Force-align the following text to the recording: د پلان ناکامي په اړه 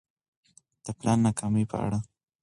د 0.85 0.87
پلان 0.99 1.17
ناکامي 1.25 1.63
په 1.71 1.75
اړه 1.85 1.99